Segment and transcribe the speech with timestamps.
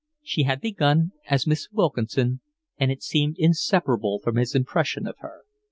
[0.23, 2.41] She had begun as Miss Wilkinson,
[2.79, 5.43] and it seemed inseparable from his impression of her.